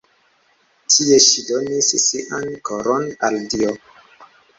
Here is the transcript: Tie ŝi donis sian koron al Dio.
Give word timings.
Tie 0.93 1.19
ŝi 1.25 1.43
donis 1.49 1.89
sian 2.05 2.47
koron 2.71 3.05
al 3.29 3.39
Dio. 3.53 3.75